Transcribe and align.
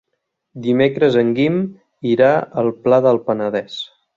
Dimecres 0.67 1.17
en 1.21 1.29
Guim 1.39 1.59
irà 2.15 2.33
al 2.63 2.73
Pla 2.87 3.01
del 3.09 3.25
Penedès. 3.29 3.79